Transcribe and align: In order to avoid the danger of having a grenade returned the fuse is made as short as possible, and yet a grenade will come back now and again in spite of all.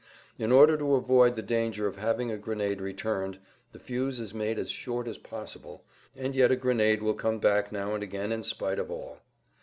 In 0.39 0.51
order 0.51 0.79
to 0.79 0.95
avoid 0.95 1.35
the 1.35 1.43
danger 1.43 1.85
of 1.85 1.97
having 1.97 2.31
a 2.31 2.37
grenade 2.39 2.81
returned 2.81 3.37
the 3.71 3.77
fuse 3.77 4.19
is 4.19 4.33
made 4.33 4.57
as 4.57 4.71
short 4.71 5.07
as 5.07 5.19
possible, 5.19 5.83
and 6.15 6.33
yet 6.33 6.49
a 6.49 6.55
grenade 6.55 7.03
will 7.03 7.13
come 7.13 7.37
back 7.37 7.71
now 7.71 7.93
and 7.93 8.01
again 8.01 8.31
in 8.31 8.43
spite 8.43 8.79
of 8.79 8.89
all. 8.89 9.19